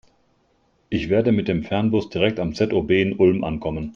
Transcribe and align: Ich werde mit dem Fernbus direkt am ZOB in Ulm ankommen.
Ich 0.89 1.09
werde 1.09 1.31
mit 1.31 1.47
dem 1.47 1.61
Fernbus 1.63 2.09
direkt 2.09 2.39
am 2.39 2.55
ZOB 2.55 2.89
in 2.89 3.13
Ulm 3.19 3.43
ankommen. 3.43 3.89